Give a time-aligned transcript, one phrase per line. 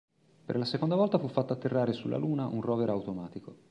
[0.45, 3.57] Per la seconda volta fu fatto atterrare sulla Luna un rover automatico.